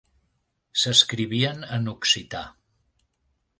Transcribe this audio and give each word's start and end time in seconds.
S'escrivien 0.83 1.61
en 1.79 1.93
occità. 1.93 2.43